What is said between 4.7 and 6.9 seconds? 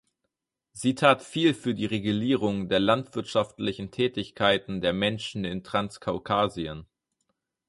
der Menschen in Transkaukasien.